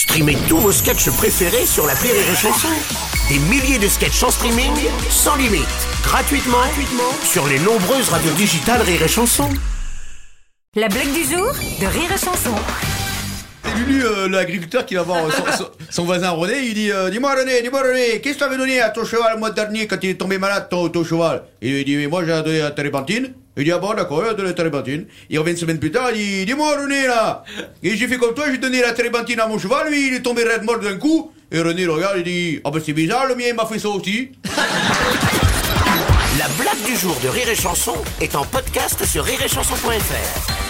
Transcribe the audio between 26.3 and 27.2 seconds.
Dis-moi, René,